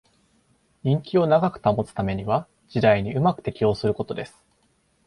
[0.81, 4.35] 人気を長く保つためには時代にうまく適応することです